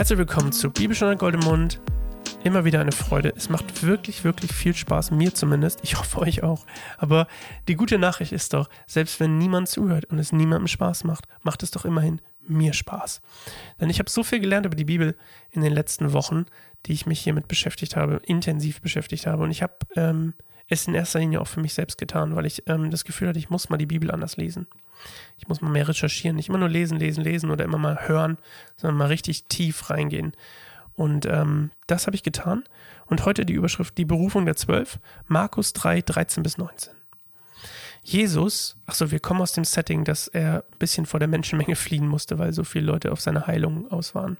Herzlich 0.00 0.18
willkommen 0.18 0.50
zu 0.50 0.70
Bibelstunde 0.70 1.18
Goldemund. 1.18 1.78
Immer 2.42 2.64
wieder 2.64 2.80
eine 2.80 2.90
Freude. 2.90 3.34
Es 3.36 3.50
macht 3.50 3.82
wirklich, 3.82 4.24
wirklich 4.24 4.50
viel 4.50 4.74
Spaß, 4.74 5.10
mir 5.10 5.34
zumindest. 5.34 5.80
Ich 5.82 5.98
hoffe 5.98 6.20
euch 6.20 6.42
auch. 6.42 6.64
Aber 6.96 7.26
die 7.68 7.74
gute 7.74 7.98
Nachricht 7.98 8.32
ist 8.32 8.54
doch, 8.54 8.70
selbst 8.86 9.20
wenn 9.20 9.36
niemand 9.36 9.68
zuhört 9.68 10.06
und 10.06 10.18
es 10.18 10.32
niemandem 10.32 10.68
Spaß 10.68 11.04
macht, 11.04 11.26
macht 11.42 11.62
es 11.62 11.70
doch 11.70 11.84
immerhin 11.84 12.22
mir 12.48 12.72
Spaß. 12.72 13.20
Denn 13.78 13.90
ich 13.90 13.98
habe 13.98 14.08
so 14.08 14.22
viel 14.22 14.40
gelernt 14.40 14.64
über 14.64 14.74
die 14.74 14.86
Bibel 14.86 15.18
in 15.50 15.60
den 15.60 15.74
letzten 15.74 16.14
Wochen, 16.14 16.46
die 16.86 16.94
ich 16.94 17.04
mich 17.04 17.20
hiermit 17.20 17.46
beschäftigt 17.46 17.94
habe, 17.94 18.22
intensiv 18.24 18.80
beschäftigt 18.80 19.26
habe. 19.26 19.42
Und 19.42 19.50
ich 19.50 19.62
habe 19.62 19.74
ähm, 19.96 20.32
es 20.70 20.86
in 20.86 20.94
erster 20.94 21.18
Linie 21.18 21.40
auch 21.40 21.48
für 21.48 21.60
mich 21.60 21.74
selbst 21.74 21.98
getan, 21.98 22.36
weil 22.36 22.46
ich 22.46 22.62
ähm, 22.68 22.90
das 22.90 23.04
Gefühl 23.04 23.28
hatte, 23.28 23.38
ich 23.38 23.50
muss 23.50 23.68
mal 23.68 23.76
die 23.76 23.86
Bibel 23.86 24.10
anders 24.10 24.36
lesen. 24.36 24.66
Ich 25.36 25.48
muss 25.48 25.60
mal 25.60 25.70
mehr 25.70 25.88
recherchieren, 25.88 26.36
nicht 26.36 26.48
immer 26.48 26.58
nur 26.58 26.68
lesen, 26.68 26.98
lesen, 26.98 27.24
lesen 27.24 27.50
oder 27.50 27.64
immer 27.64 27.78
mal 27.78 28.08
hören, 28.08 28.38
sondern 28.76 28.96
mal 28.96 29.08
richtig 29.08 29.44
tief 29.44 29.90
reingehen. 29.90 30.32
Und 30.94 31.26
ähm, 31.26 31.70
das 31.86 32.06
habe 32.06 32.14
ich 32.14 32.22
getan. 32.22 32.64
Und 33.06 33.24
heute 33.24 33.44
die 33.44 33.54
Überschrift 33.54 33.98
Die 33.98 34.04
Berufung 34.04 34.46
der 34.46 34.56
Zwölf, 34.56 35.00
Markus 35.26 35.72
3, 35.72 36.02
13 36.02 36.42
bis 36.42 36.56
19. 36.56 36.92
Jesus, 38.02 38.76
achso, 38.86 39.10
wir 39.10 39.20
kommen 39.20 39.42
aus 39.42 39.52
dem 39.52 39.64
Setting, 39.64 40.04
dass 40.04 40.28
er 40.28 40.64
ein 40.70 40.78
bisschen 40.78 41.06
vor 41.06 41.18
der 41.18 41.28
Menschenmenge 41.28 41.76
fliehen 41.76 42.06
musste, 42.06 42.38
weil 42.38 42.52
so 42.52 42.64
viele 42.64 42.86
Leute 42.86 43.12
auf 43.12 43.20
seine 43.20 43.46
Heilung 43.46 43.90
aus 43.90 44.14
waren. 44.14 44.38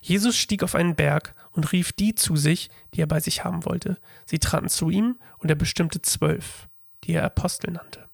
Jesus 0.00 0.36
stieg 0.36 0.62
auf 0.62 0.74
einen 0.74 0.94
Berg 0.94 1.34
und 1.52 1.72
rief 1.72 1.92
die 1.92 2.14
zu 2.14 2.36
sich, 2.36 2.70
die 2.94 3.00
er 3.00 3.06
bei 3.06 3.20
sich 3.20 3.44
haben 3.44 3.64
wollte. 3.64 3.98
Sie 4.26 4.38
traten 4.38 4.68
zu 4.68 4.90
ihm 4.90 5.18
und 5.38 5.50
er 5.50 5.56
bestimmte 5.56 6.02
zwölf, 6.02 6.68
die 7.04 7.14
er 7.14 7.24
Apostel 7.24 7.72
nannte. 7.72 8.08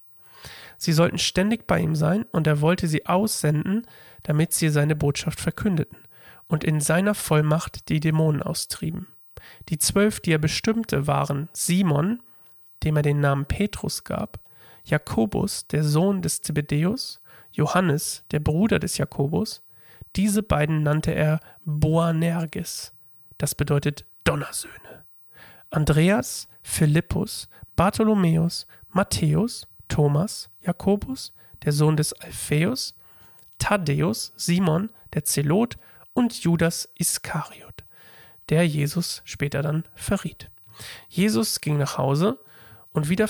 Sie 0.77 0.93
sollten 0.93 1.17
ständig 1.17 1.67
bei 1.67 1.79
ihm 1.79 1.95
sein 1.95 2.23
und 2.31 2.47
er 2.47 2.61
wollte 2.61 2.87
sie 2.87 3.05
aussenden, 3.05 3.87
damit 4.23 4.53
sie 4.53 4.69
seine 4.69 4.95
Botschaft 4.95 5.39
verkündeten 5.39 5.97
und 6.47 6.63
in 6.63 6.81
seiner 6.81 7.15
Vollmacht 7.15 7.89
die 7.89 7.99
Dämonen 7.99 8.41
austrieben. 8.41 9.07
Die 9.69 9.77
zwölf, 9.77 10.19
die 10.19 10.31
er 10.31 10.37
bestimmte, 10.37 11.07
waren 11.07 11.49
Simon, 11.53 12.21
dem 12.83 12.97
er 12.97 13.03
den 13.03 13.19
Namen 13.19 13.45
Petrus 13.45 14.03
gab, 14.03 14.39
Jakobus, 14.83 15.67
der 15.67 15.83
Sohn 15.83 16.21
des 16.21 16.41
Zebedäus, 16.41 17.21
Johannes, 17.51 18.23
der 18.31 18.39
Bruder 18.39 18.79
des 18.79 18.97
Jakobus, 18.97 19.63
diese 20.15 20.43
beiden 20.43 20.83
nannte 20.83 21.13
er 21.13 21.39
Boanerges, 21.65 22.93
das 23.37 23.55
bedeutet 23.55 24.05
Donnersöhne. 24.23 25.05
Andreas, 25.69 26.47
Philippus, 26.63 27.49
Bartholomäus, 27.75 28.65
Matthäus, 28.89 29.67
Thomas, 29.87 30.49
Jakobus, 30.61 31.33
der 31.63 31.71
Sohn 31.71 31.97
des 31.97 32.13
Alpheus, 32.13 32.95
Thaddäus, 33.59 34.33
Simon, 34.35 34.89
der 35.13 35.25
Zelot 35.25 35.77
und 36.13 36.33
Judas 36.43 36.89
Iskariot, 36.95 37.83
der 38.49 38.65
Jesus 38.65 39.21
später 39.25 39.61
dann 39.61 39.83
verriet. 39.95 40.49
Jesus 41.09 41.61
ging 41.61 41.77
nach 41.77 41.97
Hause 41.97 42.39
und 42.91 43.09
wieder 43.09 43.27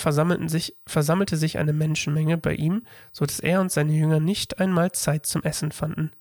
sich, 0.48 0.76
versammelte 0.86 1.36
sich 1.36 1.58
eine 1.58 1.72
Menschenmenge 1.72 2.38
bei 2.38 2.54
ihm, 2.54 2.84
so 3.12 3.26
dass 3.26 3.40
er 3.40 3.60
und 3.60 3.72
seine 3.72 3.92
Jünger 3.92 4.20
nicht 4.20 4.60
einmal 4.60 4.92
Zeit 4.92 5.26
zum 5.26 5.42
Essen 5.42 5.72
fanden. 5.72 6.12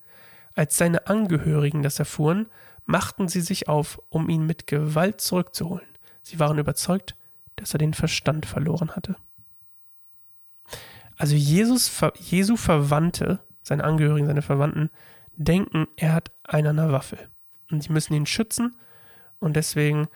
Als 0.55 0.77
seine 0.77 1.07
Angehörigen 1.07 1.83
das 1.83 1.99
erfuhren, 1.99 2.47
machten 2.85 3.27
sie 3.27 3.41
sich 3.41 3.67
auf, 3.67 4.01
um 4.09 4.29
ihn 4.29 4.45
mit 4.45 4.67
Gewalt 4.67 5.21
zurückzuholen. 5.21 5.87
Sie 6.21 6.39
waren 6.39 6.57
überzeugt, 6.57 7.15
dass 7.55 7.73
er 7.73 7.79
den 7.79 7.93
Verstand 7.93 8.45
verloren 8.45 8.95
hatte. 8.95 9.15
Also 11.17 11.35
Jesus, 11.35 11.91
Jesu 12.19 12.57
Verwandte, 12.57 13.39
seine 13.61 13.83
Angehörigen, 13.83 14.27
seine 14.27 14.41
Verwandten, 14.41 14.89
denken, 15.35 15.87
er 15.97 16.13
hat 16.13 16.31
einen 16.43 16.67
an 16.67 16.77
der 16.77 16.91
Waffel. 16.91 17.19
Und 17.71 17.83
sie 17.83 17.91
müssen 17.91 18.13
ihn 18.13 18.25
schützen 18.25 18.75
und 19.39 19.55
deswegen 19.55 20.07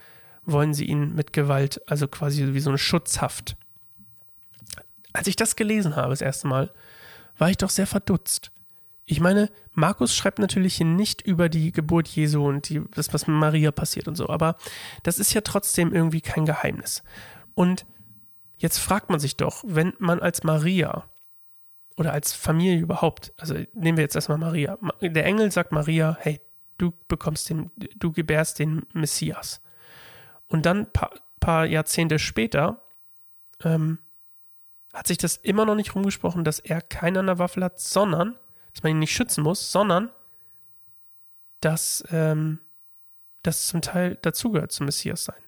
wollen 0.45 0.73
sie 0.73 0.85
ihn 0.85 1.15
mit 1.15 1.33
Gewalt, 1.33 1.81
also 1.89 2.07
quasi 2.07 2.53
wie 2.53 2.59
so 2.59 2.69
eine 2.69 2.77
Schutzhaft. 2.77 3.57
Als 5.13 5.27
ich 5.27 5.35
das 5.35 5.55
gelesen 5.55 5.95
habe 5.95 6.11
das 6.11 6.21
erste 6.21 6.47
Mal, 6.47 6.71
war 7.37 7.49
ich 7.49 7.57
doch 7.57 7.69
sehr 7.69 7.87
verdutzt. 7.87 8.51
Ich 9.11 9.19
meine, 9.19 9.49
Markus 9.73 10.15
schreibt 10.15 10.37
natürlich 10.37 10.75
hier 10.75 10.85
nicht 10.85 11.23
über 11.23 11.49
die 11.49 11.71
Geburt 11.71 12.07
Jesu 12.07 12.47
und 12.47 12.69
die, 12.69 12.83
das, 12.93 13.11
was 13.11 13.25
mit 13.25 13.37
Maria 13.37 13.71
passiert 13.71 14.07
und 14.07 14.13
so, 14.13 14.29
aber 14.29 14.55
das 15.01 15.17
ist 15.17 15.33
ja 15.33 15.41
trotzdem 15.41 15.91
irgendwie 15.95 16.21
kein 16.21 16.45
Geheimnis. 16.45 17.01
Und 17.55 17.87
jetzt 18.57 18.77
fragt 18.77 19.09
man 19.09 19.19
sich 19.19 19.35
doch, 19.35 19.63
wenn 19.65 19.93
man 19.97 20.19
als 20.19 20.43
Maria 20.43 21.05
oder 21.97 22.13
als 22.13 22.33
Familie 22.33 22.77
überhaupt, 22.77 23.33
also 23.37 23.55
nehmen 23.73 23.97
wir 23.97 24.03
jetzt 24.03 24.13
erstmal 24.13 24.37
Maria, 24.37 24.77
der 25.01 25.25
Engel 25.25 25.51
sagt 25.51 25.71
Maria, 25.71 26.15
hey, 26.21 26.39
du 26.77 26.93
bekommst 27.07 27.49
den, 27.49 27.71
du 27.95 28.11
gebärst 28.11 28.59
den 28.59 28.85
Messias. 28.93 29.59
Und 30.49 30.67
dann 30.67 30.81
ein 30.81 30.93
paar, 30.93 31.09
paar 31.39 31.65
Jahrzehnte 31.65 32.19
später 32.19 32.83
ähm, 33.63 33.97
hat 34.93 35.07
sich 35.07 35.17
das 35.17 35.35
immer 35.35 35.65
noch 35.65 35.75
nicht 35.75 35.95
rumgesprochen, 35.95 36.43
dass 36.43 36.59
er 36.59 36.83
keine 36.83 37.21
an 37.21 37.25
der 37.25 37.39
Waffel 37.39 37.63
hat, 37.63 37.79
sondern 37.79 38.35
dass 38.73 38.83
man 38.83 38.91
ihn 38.91 38.99
nicht 38.99 39.13
schützen 39.13 39.43
muss, 39.43 39.71
sondern 39.71 40.09
dass 41.61 42.03
ähm, 42.11 42.59
das 43.43 43.67
zum 43.67 43.81
Teil 43.81 44.17
dazugehört 44.21 44.71
zum 44.71 44.85
Messias 44.85 45.25
sein. 45.25 45.41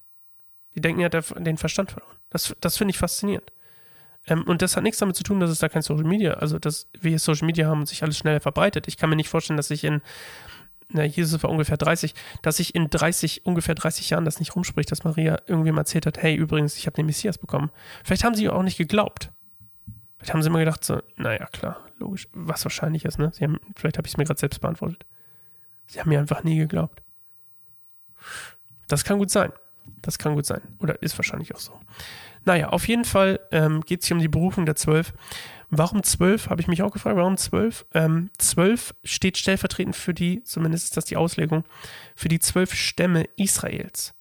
Die 0.76 0.82
denken, 0.82 1.02
er 1.02 1.10
hat 1.12 1.46
den 1.46 1.58
Verstand 1.58 1.92
verloren. 1.92 2.16
Das, 2.30 2.56
das 2.62 2.78
finde 2.78 2.92
ich 2.92 2.98
faszinierend. 2.98 3.52
Ähm, 4.28 4.44
und 4.44 4.62
das 4.62 4.76
hat 4.76 4.84
nichts 4.84 5.00
damit 5.00 5.16
zu 5.16 5.24
tun, 5.24 5.40
dass 5.40 5.50
es 5.50 5.60
da 5.60 5.70
kein 5.70 5.82
Social 5.82 6.06
Media, 6.06 6.34
also 6.34 6.60
dass 6.60 6.88
wir 7.00 7.18
Social 7.20 7.46
Media 7.46 7.68
haben 7.68 7.82
und 7.82 7.88
sich 7.88 8.04
alles 8.04 8.18
schneller 8.18 8.40
verbreitet. 8.40 8.88
Ich 8.88 8.98
kann 8.98 9.10
mir 9.10 9.16
nicht 9.16 9.30
vorstellen, 9.30 9.58
dass 9.58 9.72
ich 9.72 9.84
in, 9.84 10.02
na, 10.90 11.04
Jesus 11.04 11.42
war 11.44 11.50
ungefähr 11.50 11.78
30, 11.78 12.14
dass 12.42 12.60
ich 12.60 12.76
in 12.76 12.90
30, 12.90 13.46
ungefähr 13.46 13.76
30 13.76 14.10
Jahren 14.10 14.26
das 14.26 14.40
nicht 14.40 14.56
rumspricht, 14.56 14.92
dass 14.92 15.04
Maria 15.04 15.40
irgendwem 15.48 15.78
erzählt 15.78 16.06
hat, 16.06 16.22
hey, 16.22 16.36
übrigens, 16.36 16.78
ich 16.78 16.86
habe 16.86 16.96
den 16.96 17.06
Messias 17.06 17.38
bekommen. 17.38 17.72
Vielleicht 18.04 18.24
haben 18.24 18.36
sie 18.36 18.50
auch 18.50 18.64
nicht 18.64 18.78
geglaubt. 18.78 19.32
Vielleicht 20.22 20.36
haben 20.36 20.44
sie 20.44 20.50
immer 20.50 20.60
gedacht, 20.60 20.84
so, 20.84 21.02
naja, 21.18 21.48
klar, 21.48 21.80
logisch, 21.98 22.28
was 22.32 22.64
wahrscheinlich 22.64 23.06
ist, 23.06 23.18
ne? 23.18 23.32
Sie 23.34 23.44
haben, 23.44 23.60
vielleicht 23.76 23.98
habe 23.98 24.06
ich 24.08 24.14
es 24.14 24.18
mir 24.18 24.26
gerade 24.26 24.40
selbst 24.40 24.62
beantwortet. 24.62 25.04
Sie 25.88 26.00
haben 26.00 26.10
mir 26.10 26.20
einfach 26.20 26.44
nie 26.44 26.60
geglaubt. 26.60 27.02
Das 28.88 29.04
kann 29.04 29.18
gut 29.18 29.32
sein. 29.32 29.52
Das 30.04 30.20
kann 30.20 30.36
gut 30.36 30.46
sein. 30.46 30.62
Oder 30.78 31.02
ist 31.02 31.18
wahrscheinlich 31.18 31.56
auch 31.56 31.60
so. 31.60 31.74
Naja, 32.46 32.70
auf 32.70 32.88
jeden 32.88 33.04
Fall 33.04 33.40
ähm, 33.50 33.82
geht 33.82 34.02
es 34.02 34.08
hier 34.08 34.16
um 34.16 34.22
die 34.22 34.28
Berufung 34.28 34.68
der 34.68 34.76
Zwölf. 34.76 35.12
Warum 35.72 36.04
zwölf, 36.04 36.50
habe 36.50 36.62
ich 36.62 36.68
mich 36.68 36.84
auch 36.84 36.92
gefragt. 36.92 37.18
Warum 37.18 37.38
zwölf? 37.38 37.86
Ähm, 37.94 38.30
zwölf 38.38 38.94
steht 39.04 39.40
stellvertretend 39.40 39.96
für 39.96 40.14
die, 40.14 40.44
zumindest 40.44 40.86
ist 40.86 40.98
das 40.98 41.06
die 41.06 41.18
Auslegung, 41.18 41.64
für 42.16 42.28
die 42.28 42.40
zwölf 42.40 42.76
Stämme 42.76 43.24
Israels. 43.38 44.14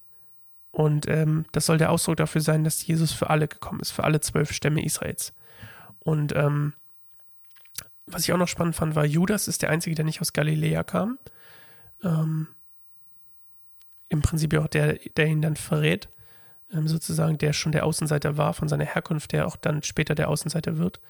Und 0.70 1.08
ähm, 1.08 1.44
das 1.52 1.66
soll 1.66 1.76
der 1.76 1.90
Ausdruck 1.90 2.16
dafür 2.16 2.40
sein, 2.40 2.64
dass 2.64 2.86
Jesus 2.86 3.12
für 3.12 3.28
alle 3.28 3.48
gekommen 3.48 3.80
ist, 3.80 3.90
für 3.90 4.04
alle 4.04 4.20
zwölf 4.20 4.52
Stämme 4.52 4.82
Israels. 4.82 5.34
Und 6.00 6.34
ähm, 6.34 6.74
was 8.06 8.22
ich 8.22 8.32
auch 8.32 8.38
noch 8.38 8.48
spannend 8.48 8.76
fand, 8.76 8.94
war, 8.94 9.04
Judas 9.04 9.48
ist 9.48 9.62
der 9.62 9.70
Einzige, 9.70 9.94
der 9.94 10.04
nicht 10.04 10.20
aus 10.20 10.32
Galiläa 10.32 10.82
kam. 10.82 11.18
Ähm, 12.02 12.48
Im 14.08 14.22
Prinzip 14.22 14.54
auch 14.54 14.66
der, 14.66 14.98
der 15.16 15.26
ihn 15.26 15.42
dann 15.42 15.56
verrät, 15.56 16.08
ähm, 16.72 16.88
sozusagen, 16.88 17.38
der 17.38 17.52
schon 17.52 17.72
der 17.72 17.84
Außenseiter 17.84 18.36
war 18.36 18.54
von 18.54 18.68
seiner 18.68 18.84
Herkunft, 18.84 19.32
der 19.32 19.46
auch 19.46 19.56
dann 19.56 19.82
später 19.82 20.14
der 20.14 20.28
Außenseiter 20.28 20.78
wird. 20.78 21.00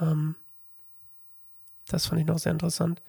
Ähm, 0.00 0.36
das 1.88 2.06
fand 2.06 2.20
ich 2.20 2.26
noch 2.26 2.38
sehr 2.38 2.52
interessant. 2.52 3.02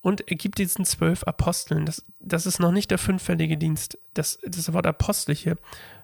Und 0.00 0.28
er 0.28 0.36
gibt 0.36 0.58
diesen 0.58 0.84
zwölf 0.84 1.24
Aposteln. 1.24 1.86
Das, 1.86 2.04
das 2.20 2.46
ist 2.46 2.60
noch 2.60 2.72
nicht 2.72 2.90
der 2.90 2.98
fünffällige 2.98 3.56
Dienst. 3.56 3.98
Das, 4.14 4.38
das 4.42 4.72
Wort 4.72 4.86
Apostel 4.86 5.34
hier, 5.34 5.56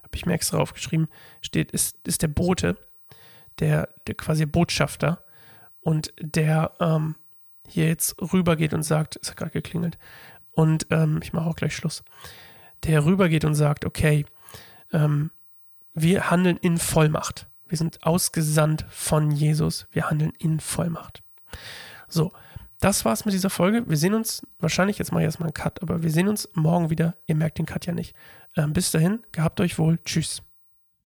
habe 0.02 0.14
ich 0.14 0.26
mir 0.26 0.34
extra 0.34 0.58
aufgeschrieben, 0.58 1.08
steht, 1.40 1.72
ist, 1.72 1.96
ist 2.06 2.22
der 2.22 2.28
Bote 2.28 2.76
der, 3.58 3.88
der 4.06 4.14
quasi 4.14 4.46
Botschafter 4.46 5.24
und 5.80 6.12
der 6.20 6.72
ähm, 6.80 7.16
hier 7.66 7.88
jetzt 7.88 8.20
rübergeht 8.20 8.74
und 8.74 8.82
sagt, 8.82 9.18
es 9.22 9.30
hat 9.30 9.36
gerade 9.36 9.52
geklingelt, 9.52 9.98
und 10.52 10.86
ähm, 10.90 11.20
ich 11.22 11.32
mache 11.32 11.48
auch 11.48 11.56
gleich 11.56 11.74
Schluss, 11.74 12.04
der 12.84 13.04
rübergeht 13.04 13.44
und 13.44 13.54
sagt, 13.54 13.84
okay, 13.84 14.26
ähm, 14.92 15.30
wir 15.94 16.30
handeln 16.30 16.56
in 16.58 16.78
Vollmacht. 16.78 17.48
Wir 17.66 17.78
sind 17.78 18.02
ausgesandt 18.04 18.84
von 18.90 19.30
Jesus. 19.30 19.86
Wir 19.90 20.10
handeln 20.10 20.32
in 20.38 20.60
Vollmacht. 20.60 21.22
So, 22.08 22.32
das 22.80 23.04
war's 23.04 23.24
mit 23.24 23.32
dieser 23.32 23.50
Folge. 23.50 23.88
Wir 23.88 23.96
sehen 23.96 24.14
uns, 24.14 24.42
wahrscheinlich, 24.58 24.98
jetzt 24.98 25.12
mache 25.12 25.22
ich 25.22 25.26
erstmal 25.26 25.46
einen 25.46 25.54
Cut, 25.54 25.80
aber 25.82 26.02
wir 26.02 26.10
sehen 26.10 26.28
uns 26.28 26.48
morgen 26.54 26.90
wieder. 26.90 27.16
Ihr 27.26 27.36
merkt 27.36 27.58
den 27.58 27.66
Cut 27.66 27.86
ja 27.86 27.94
nicht. 27.94 28.14
Ähm, 28.56 28.72
bis 28.72 28.90
dahin, 28.90 29.20
gehabt 29.32 29.60
euch 29.60 29.78
wohl. 29.78 29.98
Tschüss. 30.04 30.42